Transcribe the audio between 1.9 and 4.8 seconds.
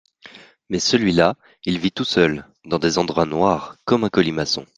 tout seul, dans des endroits noirs, comme un colimaçon!…